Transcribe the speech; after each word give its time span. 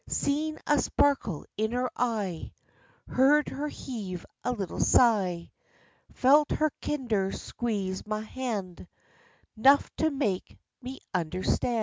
Seen 0.09 0.57
a 0.65 0.79
sparkle 0.81 1.45
in 1.57 1.73
her 1.73 1.91
eye, 1.95 2.53
Heard 3.07 3.49
her 3.49 3.67
heave 3.67 4.25
a 4.43 4.51
little 4.51 4.79
sigh; 4.79 5.51
Felt 6.11 6.49
her 6.49 6.71
kinder 6.81 7.31
squeeze 7.31 8.03
ma 8.07 8.21
han', 8.21 8.87
'Nuff 9.55 9.95
to 9.97 10.09
make 10.09 10.57
me 10.81 11.01
understan'. 11.13 11.79